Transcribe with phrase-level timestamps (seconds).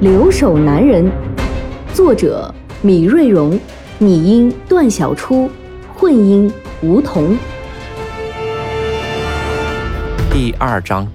[0.00, 1.04] 留守男人》，
[1.94, 3.58] 作者米瑞荣，
[3.98, 5.48] 拟音段小初，
[5.94, 7.36] 混音吴桐。
[10.32, 11.08] 第二章，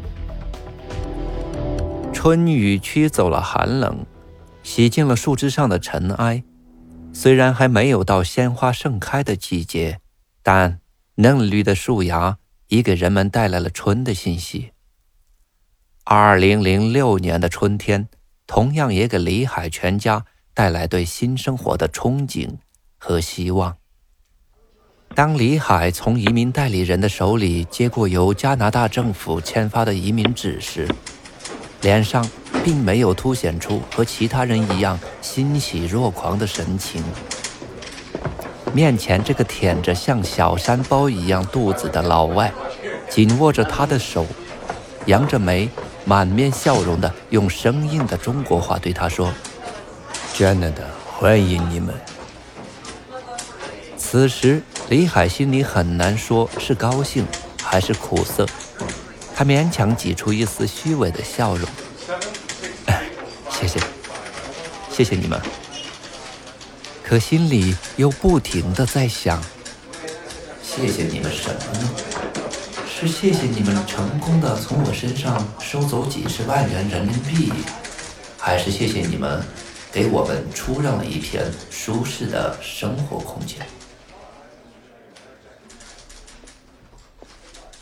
[2.13, 4.05] 春雨驱走了寒冷，
[4.63, 6.43] 洗净了树枝上的尘埃。
[7.11, 9.99] 虽然还没有到鲜花盛开的季节，
[10.41, 10.79] 但。
[11.21, 12.37] 嫩绿的树芽
[12.69, 14.71] 已给人们带来了春的信息。
[16.05, 18.07] 二零零六年的春天，
[18.49, 22.49] 同样也给李海全家带来对新生活的憧憬
[22.97, 23.75] 和希望。
[25.13, 30.87] 当李海从移民代理人的手里接过由加拿大政府签发的移民纸时，
[31.81, 32.27] 脸上
[32.63, 37.03] 并没有凸显出和其他人一样欣喜若狂的神情。
[38.73, 42.51] 面前这个舔着像小山包一样肚子的老外，
[43.07, 44.25] 紧握着他的手，
[45.05, 45.69] 扬着眉，
[46.05, 49.31] 满面笑容的用生硬的中国话对他说
[50.33, 51.93] ：“Canada，欢迎你们。”
[53.97, 57.27] 此时，李海心里很难说是高兴
[57.61, 58.47] 还是苦涩，
[59.35, 61.69] 他勉强挤出一丝虚伪的笑容
[63.51, 63.79] ：“谢谢，
[64.91, 65.39] 谢谢你们。”
[67.03, 69.43] 可心里又不停的在想：
[70.63, 72.08] 谢谢你们什么呢？
[72.99, 77.49] 是谢谢你们成功的从我身上收走几十万元人民币，
[78.37, 79.41] 还是谢谢你们
[79.89, 83.65] 给我们出让了一片舒适的生活空间？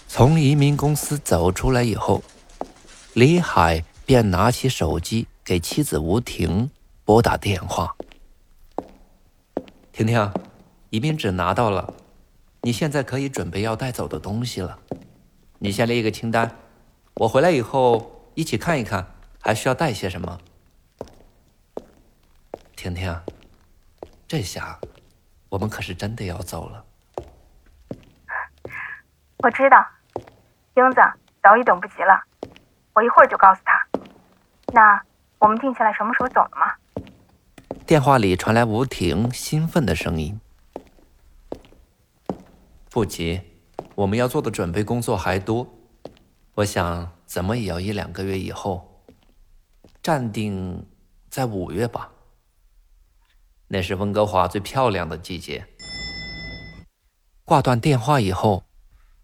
[0.08, 2.22] 从移民公司走出来以后，
[3.14, 6.70] 李海便拿起手机给妻子吴婷
[7.04, 7.96] 拨打电话。
[9.92, 10.32] 婷婷，
[10.92, 11.92] 移民纸拿到了，
[12.62, 14.78] 你现在可以准备要带走的东西了。
[15.60, 16.56] 你先列一个清单，
[17.16, 19.08] 我回来以后一起看一看，
[19.42, 20.40] 还需要带些什么。
[22.76, 23.20] 婷婷，
[24.28, 24.80] 这下
[25.50, 26.86] 我们可是真的要走了。
[29.40, 29.84] 我知道，
[30.76, 31.02] 英子
[31.42, 32.24] 早已等不及了，
[32.94, 33.88] 我一会儿就告诉他。
[34.74, 35.02] 那
[35.40, 36.74] 我们定下来什么时候走了吗？
[37.88, 40.40] 电话里传来吴婷兴奋的声音
[42.92, 43.42] ：“不急，
[43.98, 45.68] 我们要做的准备工作还多。
[46.54, 49.02] 我想，怎么也要一两个月以后，
[50.04, 50.86] 暂定
[51.32, 52.12] 在五月吧。
[53.70, 55.66] 那是温哥华最漂亮的季节。”
[57.44, 58.66] 挂断电话以后，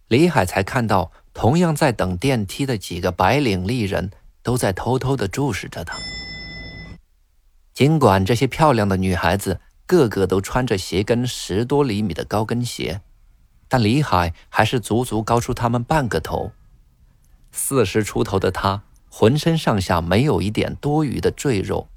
[0.08, 4.10] 李海才看到，同样在等电梯的几个白领丽人
[4.42, 5.96] 都在偷偷的注视着他。
[7.76, 13.02] 尽管这些漂亮的女孩子个个都穿着鞋跟十多厘米的高跟鞋，
[13.74, 16.52] 但李海还是足足高出他们半个头。
[17.52, 21.88] 四十出头的他，浑身上下没有一点多余的赘肉，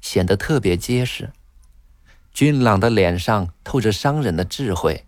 [0.00, 1.30] 显得特别结实。
[2.32, 5.04] 俊朗的脸上透着商人的智慧，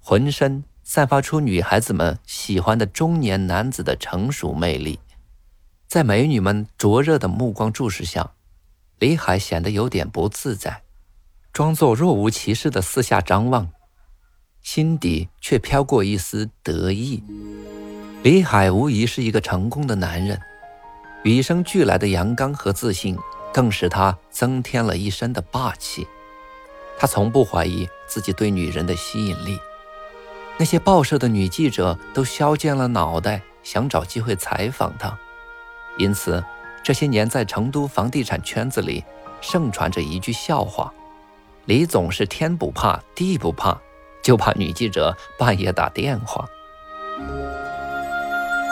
[0.00, 4.98] 浑身散发出女孩子们喜欢的中年男子的成熟魅力。
[5.86, 8.32] 在美女们灼热的目光注视下。
[8.98, 10.82] 李海显得有点不自在，
[11.52, 13.70] 装作若无其事的四下张望，
[14.62, 17.22] 心底却飘过一丝得意。
[18.22, 20.40] 李海无疑是一个成功的男人，
[21.22, 23.16] 与生俱来的阳刚和自信，
[23.52, 26.06] 更使他增添了一身的霸气。
[26.98, 29.58] 他从不怀疑自己对女人的吸引力，
[30.58, 35.18] 那些报社的女记者都削尖了脑袋想找机会采访他，
[35.98, 36.42] 因此。
[36.82, 39.04] 这些年，在成都房地产圈子里，
[39.42, 40.90] 盛传着一句笑话：
[41.66, 43.78] 李总是天不怕地不怕，
[44.22, 46.46] 就怕女记者半夜打电话。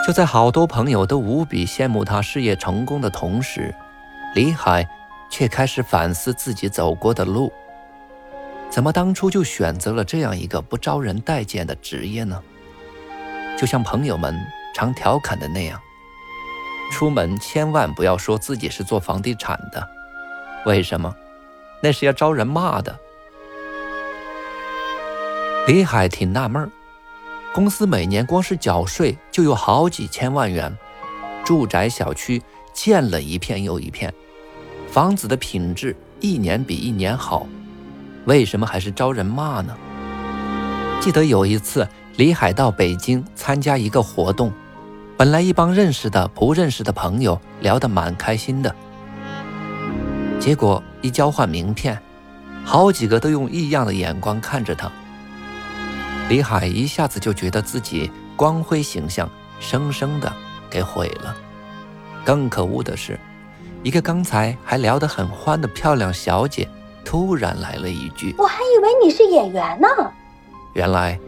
[0.07, 3.75] 就在好多朋友都无比羡慕他事业成功的同时，
[4.35, 4.89] 李海
[5.31, 7.53] 却开始反思自己走过的路：
[8.71, 12.43] 怎么当初就选择了这样一个不招人待见的职业呢？
[13.59, 14.35] 就像朋友们
[14.75, 15.79] 常调侃的那样。
[16.91, 19.87] 出门千万不要说自己是做房地产的，
[20.65, 21.15] 为什么？
[21.83, 22.99] 那是要招人骂的。
[25.69, 26.71] 李海挺纳闷儿，
[27.53, 30.75] 公司每年光是缴税就有好几千万元，
[31.45, 32.43] 住宅小区
[32.73, 34.11] 建了一片又一片，
[34.91, 37.47] 房子的品质一年比一年好，
[38.25, 39.77] 为什么还是招人骂呢？
[41.03, 41.87] 记得有一次，
[42.17, 44.51] 李海到北京参加一个活动，
[45.19, 48.75] 本来一帮认识的、不认识的朋友聊得蛮开心的，
[50.41, 52.01] 结果一交换名片，
[52.65, 54.91] 好几个都用异样的眼光看着他。
[56.29, 59.29] 李海一下子就觉得自己光辉形象
[59.59, 60.31] 生生的
[60.69, 61.35] 给毁了。
[62.25, 63.19] 更可恶的是。
[63.85, 66.69] 一个刚才还聊得很欢的漂亮小姐，
[67.05, 69.87] 突然来了一句：“我还以为你是演员呢。”
[70.75, 71.19] 原来，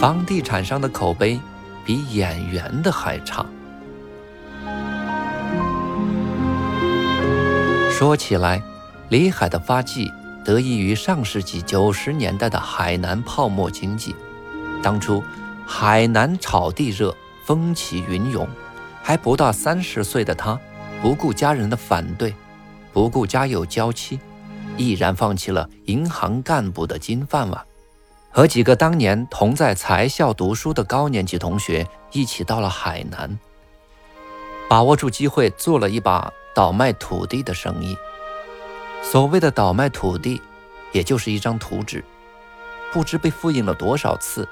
[0.00, 1.40] 房地产商的口碑
[1.84, 3.44] 比演员的还差。
[7.90, 8.62] 说起来，
[9.08, 10.08] 李海的发迹
[10.44, 14.14] 得益于上世纪九十年代的海南泡沫经济。
[14.82, 15.22] 当初，
[15.66, 17.14] 海南炒地热，
[17.44, 18.48] 风起云涌，
[19.02, 20.58] 还不到三十岁的他。
[21.00, 22.34] 不顾家人的反对，
[22.92, 24.18] 不顾家有娇妻，
[24.76, 27.64] 毅然放弃了银行干部的金饭碗，
[28.32, 33.38] 和几个当年同在财校读书的高年级同学一起到了海南，
[34.68, 37.96] 把握住机会做了一把倒卖土地的生意。
[39.00, 40.42] 所谓的倒卖土地，
[40.90, 42.02] 也就是一张图纸，
[42.92, 44.48] 不知被复印了多少次，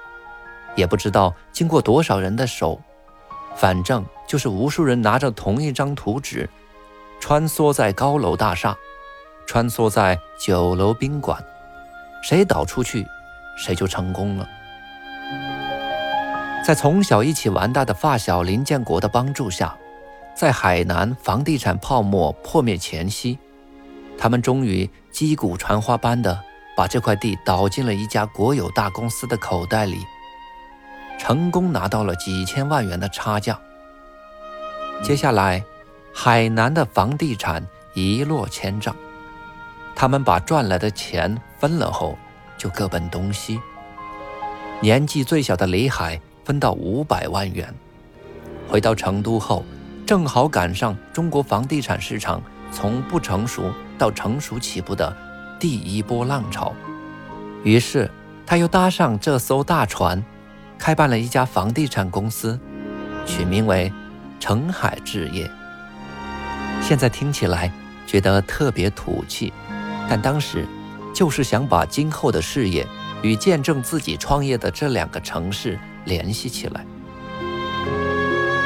[0.77, 2.81] 也不知道经过多少人的手。
[3.57, 6.49] 反正就是无数人拿着同一张图纸，
[7.19, 8.77] 穿梭在高楼大厦，
[9.47, 11.43] 穿梭在酒楼宾馆，
[12.23, 13.07] 谁倒出去，
[13.57, 14.47] 谁就成功了。
[16.67, 19.75] 在从小一起玩大的发小林建国的帮助下，
[20.35, 23.39] 在海南房地产泡沫破灭前夕，
[24.19, 26.39] 他们终于击鼓传花般的
[26.77, 29.97] 把这块地倒进了一家国有大公司的口袋里。
[31.19, 33.59] 成功拿到了几千万元的差价。
[35.03, 35.65] 接下来，
[36.15, 38.95] 海南的房地产一落千丈，
[39.95, 42.17] 他们把赚来的钱分了后，
[42.57, 43.61] 就各奔东西。
[44.81, 47.75] 年纪最小的李海分到五百万元，
[48.69, 49.65] 回到成都后，
[50.07, 55.15] 正好赶上中国房地产市场从不成熟到成熟起步的
[55.59, 56.75] 第一波浪潮，
[57.63, 58.11] 于是
[58.47, 60.23] 他又搭上这艘大船。
[60.79, 62.59] 开办了一家房地产公司，
[63.25, 63.93] 取名为
[64.39, 65.51] “澄海置业”。
[66.83, 67.73] 现在听起来
[68.07, 69.53] 觉得特别土气，
[70.09, 70.67] 但当时
[71.15, 72.87] 就是想把今后的事业
[73.23, 76.85] 与见证自己创业的这两个城市联系起来。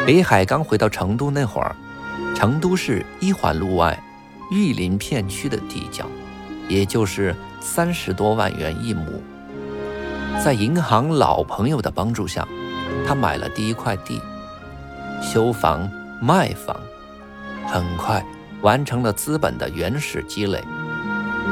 [0.06, 1.74] 李海刚回到成都那会儿，
[2.34, 3.98] 成都市一环路外
[4.50, 6.04] 玉林片区的地价，
[6.68, 9.22] 也就是三十多万元一亩。
[10.42, 12.48] 在银行老朋友的帮助下，
[13.06, 14.18] 他买了第一块地，
[15.20, 15.86] 修房
[16.18, 16.74] 卖房，
[17.66, 18.24] 很快
[18.62, 20.64] 完成了资本的原始积累，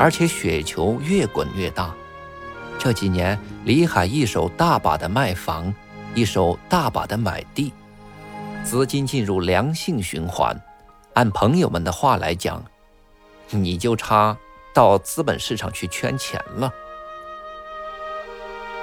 [0.00, 1.94] 而且雪球越滚越大。
[2.78, 5.72] 这几年，李海一手大把的卖房，
[6.14, 7.74] 一手大把的买地，
[8.64, 10.58] 资金进入良性循环。
[11.12, 12.64] 按朋友们的话来讲，
[13.50, 14.34] 你就差
[14.72, 16.72] 到资本市场去圈钱了。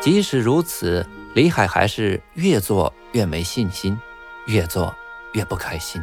[0.05, 1.03] 即使如此，
[1.33, 3.99] 李海还是越做越没信心，
[4.45, 4.93] 越做
[5.33, 5.99] 越不开心。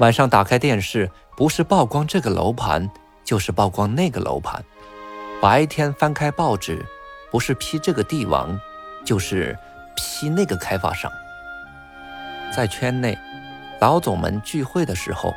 [0.00, 2.90] 晚上打开电视，不是曝光这个楼盘，
[3.22, 4.60] 就是曝光那个楼盘；
[5.40, 6.84] 白天翻开报纸，
[7.30, 8.58] 不是批这个帝王，
[9.04, 9.56] 就是
[9.94, 11.08] 批那个开发商。
[12.52, 13.16] 在圈内，
[13.80, 15.32] 老总们聚会的时候，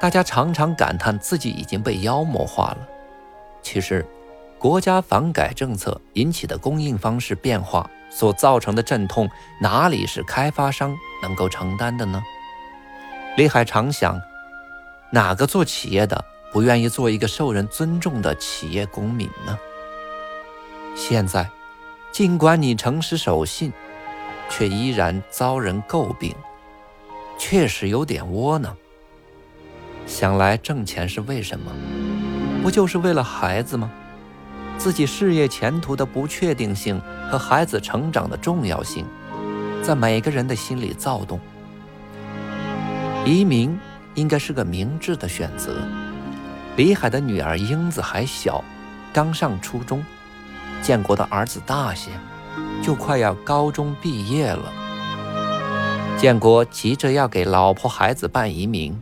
[0.00, 2.78] 大家常常感叹自己已经被妖魔化了。
[3.62, 4.04] 其实。
[4.58, 12.20] 国家房改政策引起的供应方式变化所造成的阵痛，哪里是开发商能够承担的呢？
[13.36, 14.20] 李海常想，
[15.12, 19.56] 哪个做企业的不愿意做一个受人尊重的企业公民呢？
[20.96, 21.48] 现在，
[22.10, 23.72] 尽管你诚实守信，
[24.50, 26.34] 却依然遭人诟病，
[27.38, 28.76] 确实有点窝囊。
[30.04, 31.72] 想来挣钱是为什么？
[32.60, 33.88] 不就是为了孩子吗？
[34.78, 39.04] 自己事业前途的不确定性和孩子成长的重要性，
[39.82, 41.38] 在每个人的心里躁动。
[43.26, 43.76] 移民
[44.14, 45.82] 应该是个明智的选择。
[46.76, 48.62] 李海的女儿英子还小，
[49.12, 49.98] 刚上初中；
[50.80, 52.12] 建国的儿子大些，
[52.80, 54.72] 就快要高中毕业了。
[56.16, 58.96] 建国急着要给老婆孩子办移民，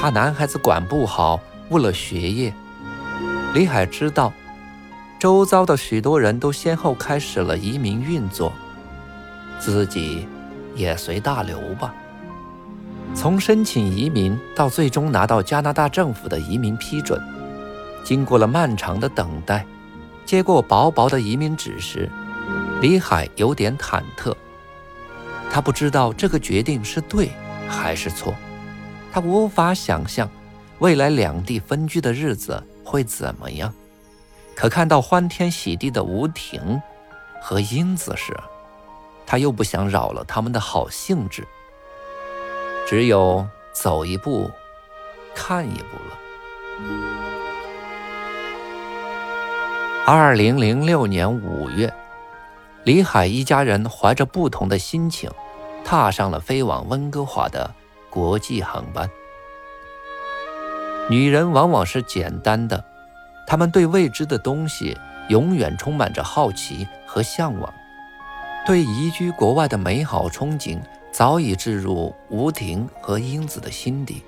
[0.00, 1.38] 怕男孩子管不好，
[1.68, 2.52] 误了学业。
[3.52, 4.32] 李海知道。
[5.22, 8.52] 周遭的许多人都先后开始了移民运作，
[9.60, 10.26] 自己
[10.74, 11.94] 也随大流吧。
[13.14, 17.22] 从申请移民到最终拿到加拿大政府的移民批准，
[18.02, 19.64] 经过了漫长的等待，
[20.26, 22.10] 接过薄薄的移民纸时，
[22.80, 24.34] 李海有点忐忑。
[25.52, 27.30] 他不知道这个决定是对
[27.68, 28.34] 还是错，
[29.12, 30.28] 他无法想象
[30.80, 33.72] 未来两地分居的日子会怎么样。
[34.62, 36.80] 可看到欢天喜地的吴婷
[37.40, 38.32] 和英子时，
[39.26, 41.44] 他又不想扰了他们的好兴致。
[42.86, 44.48] 只有走一步，
[45.34, 46.16] 看一步了。
[50.06, 51.92] 二零零六年五月，
[52.84, 55.28] 李海一家人怀着不同的心情，
[55.84, 57.68] 踏上了飞往温哥华的
[58.08, 59.10] 国际航班。
[61.10, 62.84] 女人往往是简单的，
[63.52, 64.96] 他们对未知的东西
[65.28, 67.70] 永远充满着好奇和向往，
[68.64, 70.80] 对移居国外的美好憧憬。
[71.12, 74.22] 早已置入吴婷和英子的心底。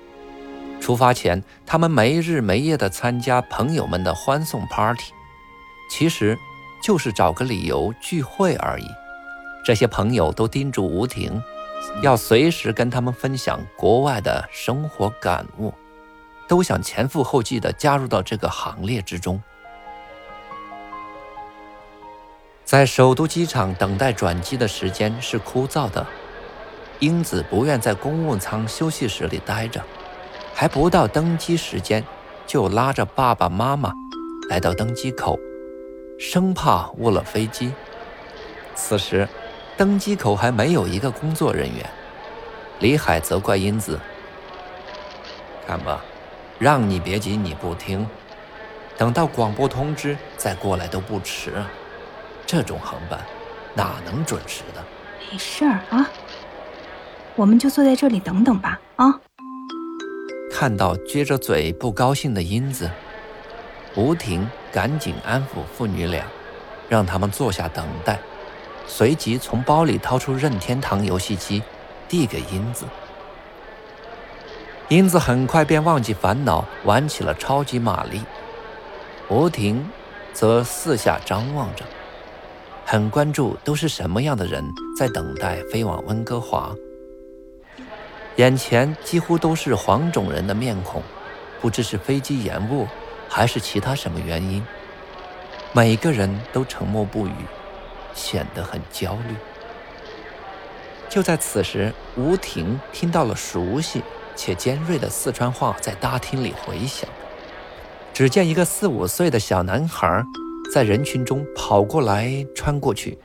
[0.79, 5.11] 出发前，他们没日没夜地参加朋友们的欢送 party，
[5.89, 6.37] 其实
[6.83, 8.85] 就是找个理由聚会而已。
[9.65, 11.41] 这些朋友都叮嘱吴婷，
[12.03, 15.73] 要随时跟他们分享国外的生活感悟，
[16.47, 19.41] 都想前赴后继地加入到这个行列之中。
[22.63, 26.05] 在首都机场等待转机的时间是枯燥的。
[26.99, 29.83] 英子不愿在公务舱休息室里待着，
[30.53, 32.03] 还不到登机时间，
[32.47, 33.91] 就拉着爸爸妈妈
[34.49, 35.37] 来到登机口，
[36.17, 37.73] 生怕误了飞机。
[38.75, 39.27] 此时，
[39.75, 41.89] 登机口还没有一个工作人员。
[42.79, 43.99] 李海责怪英子
[45.67, 46.01] ：“看吧，
[46.57, 48.07] 让你别急，你不听，
[48.97, 51.53] 等到广播通知再过来都不迟。
[52.45, 53.19] 这种航班
[53.73, 54.83] 哪能准时的？”
[55.31, 56.09] 没事儿啊。
[57.35, 59.19] 我们就坐在这里等等吧，啊！
[60.49, 62.89] 看到撅着嘴不高兴的英子，
[63.95, 66.23] 吴婷赶紧安抚父女俩，
[66.87, 68.17] 让他们坐下等待，
[68.87, 71.61] 随即从包里掏出任天堂游戏机，
[72.07, 72.85] 递给英子。
[74.89, 78.21] 英子很快便忘记烦恼，玩起了超级玛丽。
[79.29, 79.83] 吴婷
[80.31, 81.83] 则四下张望着，
[82.85, 84.63] 很关注都是什么样的人
[84.95, 86.71] 在等待飞往温哥华。
[88.35, 91.01] 眼前几乎都是黄种人的面孔，
[91.59, 92.87] 不知是飞机延误，
[93.27, 94.63] 还是其他什么原因，
[95.73, 97.33] 每个人都沉默不语，
[98.13, 99.35] 显得很焦虑。
[101.09, 104.03] 就在此时，吴婷听到了熟悉
[104.35, 107.09] 且尖锐的四川话在大厅里回响。
[108.13, 110.23] 只见一个四五岁的小男孩
[110.73, 113.17] 在人群中跑过来穿过去，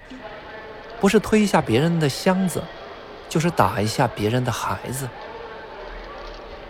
[1.01, 2.63] 不是推一下别人的箱子。
[3.29, 5.09] 就是打一下别人的孩子，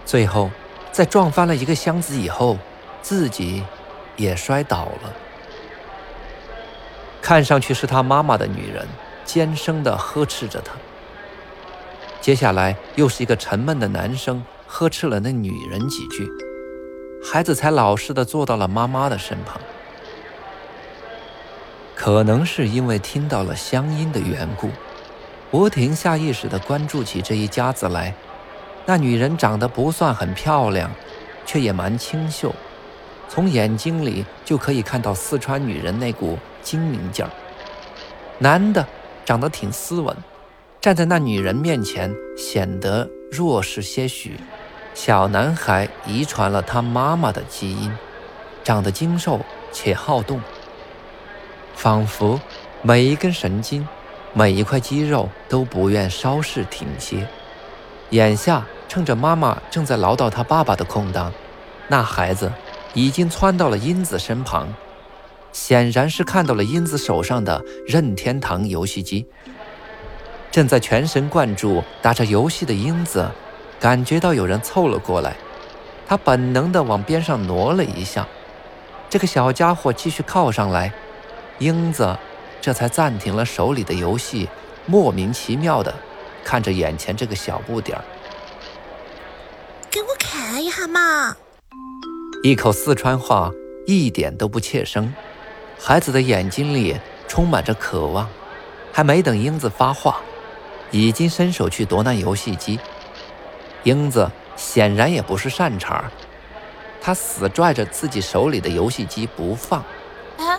[0.04, 0.50] 最后
[0.92, 2.58] 在撞翻了一个箱子以后，
[3.00, 3.64] 自己
[4.14, 5.14] 也摔倒了。
[7.22, 8.86] 看上去是他妈妈的女人
[9.24, 10.74] 尖声地呵斥着他。
[12.20, 16.28] 接下来又是一个沉闷的男生呵斥了那女人几句，
[17.24, 19.60] 孩子才老实的坐到了妈妈的身旁。
[21.94, 24.70] 可能是因为听到了乡音的缘故。
[25.50, 28.14] 吴婷下意识的关注起这一家子来，
[28.86, 30.90] 那女人长得不算很漂亮，
[31.44, 32.54] 却也蛮清秀，
[33.28, 37.30] 从眼睛里就可以看到四川女人那股精明劲儿。
[38.38, 38.86] 男的
[39.24, 40.16] 长得挺斯文，
[40.80, 44.40] 站在那女人面前显得弱势些许。
[44.94, 47.92] 小男孩遗传了他妈妈的基因，
[48.64, 50.40] 长得精瘦且好动，
[51.74, 52.40] 仿佛
[52.82, 53.86] 每一根神经。
[54.32, 57.26] 每一块肌肉都不愿稍事停歇。
[58.10, 61.32] 眼下趁着妈妈正在唠叨他爸爸的空档，
[61.88, 62.52] 那孩子
[62.94, 64.72] 已经窜到了英子身旁，
[65.50, 69.26] 显然是看到了英子手上的任天堂游戏机。
[70.50, 73.30] 正在全神贯注打着游戏的英子，
[73.78, 75.36] 感觉到有人凑了过来，
[76.08, 78.26] 他本能地往边上挪了一下。
[79.08, 80.92] 这个小家伙继续靠上来，
[81.58, 82.18] 英子。
[82.62, 84.46] 这才暂停了手里的游戏，
[84.84, 85.94] 莫名其妙的
[86.44, 88.04] 看着眼前这个小不点儿。
[89.90, 91.34] 给我看一下嘛！
[92.42, 93.50] 一口四川话
[93.86, 95.14] 一点都不怯生，
[95.78, 98.28] 孩子的眼睛里充满着渴望。
[98.92, 100.20] 还没等英子发话，
[100.90, 102.78] 已经伸手去夺那游戏机。
[103.84, 106.04] 英子显然也不是善茬，
[107.00, 109.82] 他死拽着自己手里的游戏机不放。
[110.36, 110.58] 哎，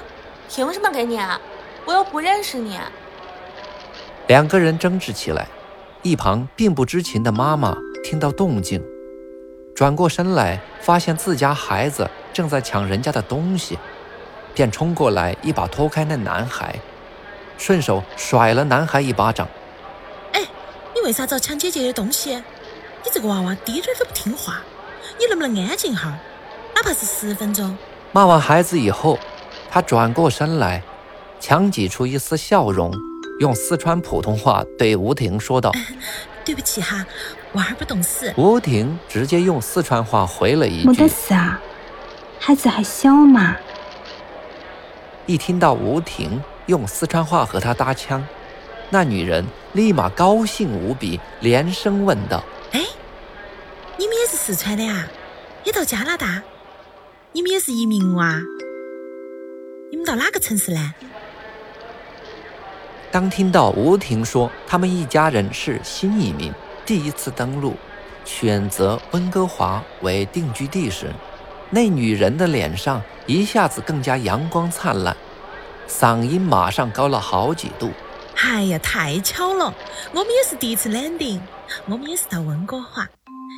[0.50, 1.40] 凭什么给你啊？
[1.86, 2.80] 我又不认识你。
[4.28, 5.48] 两个人争执起来，
[6.02, 8.82] 一旁并不知情的妈妈听到动静，
[9.76, 13.78] 转过身来，发现自家孩子正在抢人家的东西，
[14.54, 16.76] 便冲过来一把拖开那男孩，
[17.58, 19.48] 顺手甩了男孩一巴掌。
[20.34, 20.42] 哎，
[20.96, 22.36] 你为啥子要抢姐姐的东西？
[22.36, 24.62] 你这个娃娃滴点儿都不听话，
[25.20, 26.18] 你能不能安静哈？
[26.76, 27.76] 哪怕是十分钟。
[28.12, 29.18] 骂完孩子以后，
[29.70, 30.84] 他转过身来，
[31.40, 32.94] 强挤出一丝笑容。
[33.40, 35.72] 用四川普通话对吴婷说道
[36.46, 37.04] ：“对不起哈，
[37.54, 41.60] 娃儿不懂事。”吴婷直接用四川话回了一句：“没得事啊，
[42.40, 43.56] 孩子还小嘛。”
[45.26, 48.24] 一听到吴婷用四川话和他搭腔，
[48.94, 52.44] 那女人立马高兴无比，连声问道
[52.74, 52.86] ：“哎，
[53.98, 55.08] 你们也是四川的呀？
[55.64, 56.44] 也到加拿大？
[57.32, 58.42] 你们也是移民哇？
[59.90, 60.94] 你们到哪个城市呢？”
[63.10, 66.52] 当听到吴婷说他们一家人是新移民，
[66.86, 67.78] 第一次登陆，
[68.26, 71.10] 选择温哥华为定居地时，
[71.70, 75.16] 那女人的脸上一下子更加阳光灿烂，
[75.88, 77.90] 嗓音马上高了好几度。
[78.44, 79.72] 哎呀，太巧了，
[80.12, 81.40] 我们也是第一次 landing，
[81.86, 83.08] 我们也是到温哥华。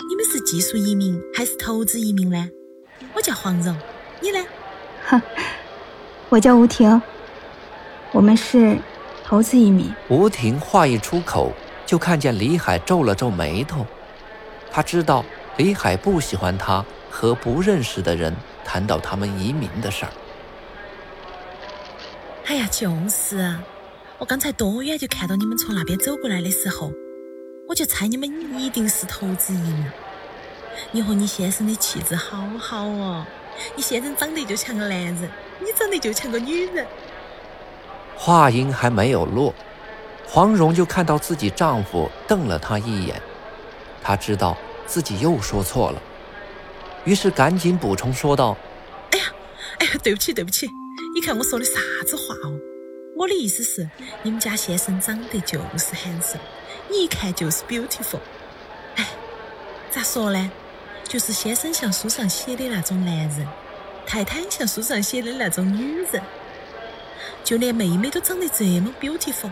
[0.09, 2.49] 你们是技术移民还是投资移民呢？
[3.13, 3.77] 我叫黄蓉，
[4.19, 4.45] 你呢？
[5.07, 5.21] 哼，
[6.27, 7.01] 我叫吴婷，
[8.11, 8.77] 我们是。
[9.25, 9.91] 投资移民。
[10.09, 11.53] 吴婷话一出口，
[11.85, 13.85] 就看见李海皱了皱眉头。
[14.69, 15.23] 他知道
[15.55, 18.35] 李海不喜欢他和不认识的人
[18.65, 20.11] 谈到他们移民的事儿。
[22.47, 23.63] 哎呀，就是啊！
[24.23, 26.93] 我刚才多远就看到你们从那边走过来的时候，
[27.67, 29.85] 我就猜你们一定是投资移民。
[30.93, 33.25] 你和你先生的气质好好哦，
[33.75, 36.87] 你先生长得就像个男人，你长得就像个女人。
[38.15, 39.53] 话音还没有落，
[40.25, 43.21] 黄蓉就看到自己丈夫瞪了她一眼，
[44.01, 46.01] 她知道自己又说错了，
[47.03, 48.55] 于是赶紧补充说道
[49.11, 49.25] ：“哎呀，
[49.79, 50.69] 哎呀，对不起，对不起，
[51.13, 51.73] 你看我说的啥
[52.07, 52.57] 子话哦？
[53.23, 53.87] 我的意思是，
[54.21, 56.39] 你们家先生长得就是 handsome，
[56.91, 58.19] 你一看就是 beautiful。
[58.97, 59.07] 哎，
[59.89, 60.51] 咋说呢？
[61.07, 63.47] 就是先生像书上写的那种男人，
[64.05, 66.21] 太太像书上写的那种女人。”
[67.45, 69.51] 就连妹妹都长得这么 beautiful。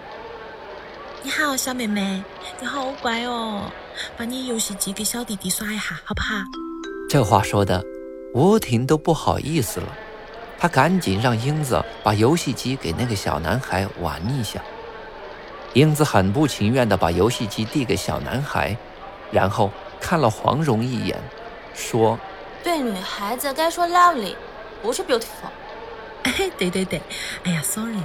[1.24, 2.22] 你好，小妹妹，
[2.60, 3.72] 你好乖哦。
[4.18, 6.44] 把你游戏机给小弟弟耍一下，好不好？
[7.10, 7.82] 这话说的，
[8.34, 9.98] 吴婷都不好意思了。
[10.62, 14.62] 她赶紧让英子把游戏机给那个小男孩玩一下。
[15.74, 18.78] 英子很不情愿地把游戏机递给小男孩，
[19.32, 21.18] 然后看了黄蓉一眼，
[21.74, 22.20] 说
[22.64, 24.36] ：“对女孩子该说 lovely，
[24.84, 25.50] 不是 beautiful。”
[26.22, 27.02] 哎，对对对，
[27.44, 27.98] 哎呀，sorry，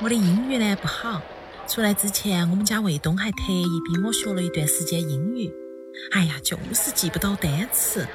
[0.00, 1.20] 我的英语呢不好。
[1.66, 5.52] 出来之前，我们家卫东还特意逼我学了一段时间英语。
[6.12, 8.06] 哎呀，就是记不到单词。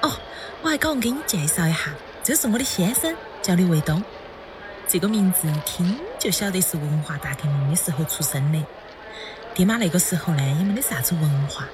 [0.00, 0.10] 哦，
[0.62, 4.02] 我还搞忘给你介绍一下，这是我的先生，叫李卫东。
[4.86, 8.64] 这个名字一听就晓得是文化大革命的时候出生的。
[9.54, 11.66] 爹妈那个时候呢，也没得啥子文化，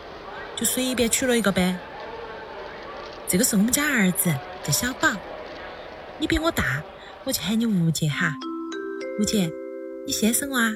[0.56, 1.76] 就随便取了一个呗。
[3.26, 4.34] 这个是我们家儿子，
[4.64, 5.10] 叫小宝。
[6.18, 6.82] 你比我大。
[7.24, 8.32] 我就喊你吴姐哈，
[9.20, 9.50] 吴姐，
[10.06, 10.72] 你先生哇？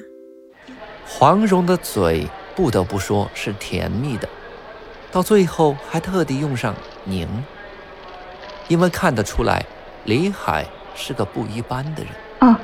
[1.07, 4.29] 黄蓉的嘴不得不说是甜蜜的，
[5.11, 7.27] 到最后还特地用上“您”，
[8.67, 9.65] 因为看得出来
[10.05, 12.11] 李海是个不一般的人。
[12.39, 12.55] 哦，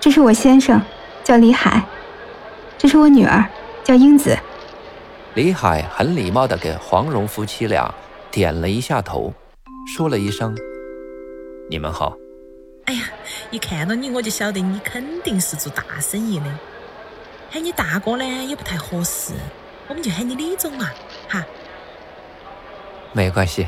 [0.00, 0.80] 这是我先生，
[1.24, 1.82] 叫李海，
[2.76, 3.44] 这是我女儿，
[3.82, 4.36] 叫英子。
[5.34, 7.94] 李海很礼貌地给黄蓉夫妻俩
[8.30, 9.32] 点了一下头，
[9.86, 10.56] 说了一声
[11.68, 12.16] ：“你们好。”
[12.86, 13.02] 哎呀，
[13.50, 16.46] 一看到你我就晓得你肯定是做大生意的。
[17.50, 19.32] 喊你大哥呢也不太合适，
[19.88, 20.90] 我们就喊你李总嘛，
[21.28, 21.44] 哈。
[23.12, 23.66] 没关系，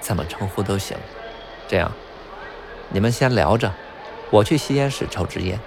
[0.00, 0.96] 怎么称呼都行。
[1.66, 1.92] 这样，
[2.90, 3.72] 你们先聊着，
[4.30, 5.58] 我去吸烟室抽支烟。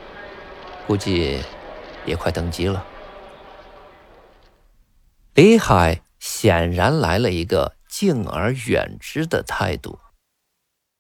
[0.88, 1.39] 估计
[2.06, 2.86] 也快登机了。
[5.36, 10.00] 李海显然来了一个敬而远之的态度。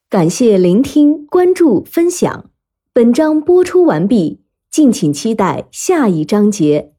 [0.09, 2.49] 感谢聆听、关注、分享，
[2.93, 6.93] 本章播出完毕，敬请期待下一章节。